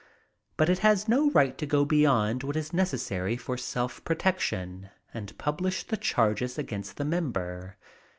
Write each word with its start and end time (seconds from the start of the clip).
But 0.57 0.67
it 0.67 0.79
has 0.79 1.07
no 1.07 1.29
right 1.29 1.55
to 1.59 1.67
go 1.67 1.85
beyond 1.85 2.41
what 2.41 2.55
is 2.55 2.73
necessary 2.73 3.37
for 3.37 3.55
self 3.55 4.03
protection 4.03 4.89
and 5.13 5.37
publish 5.37 5.83
the 5.83 5.95
charges 5.95 6.57
against 6.57 6.97
the 6.97 7.05
member. 7.05 7.77